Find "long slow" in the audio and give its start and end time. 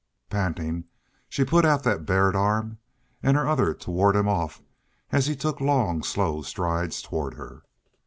5.61-6.41